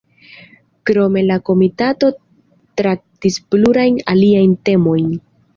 [0.89, 2.11] Krome la Komitato
[2.83, 5.17] traktis plurajn aliajn temojn.